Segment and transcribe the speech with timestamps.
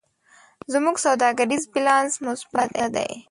[0.73, 3.11] زموږ سوداګریز بیلانس مثبت نه دی.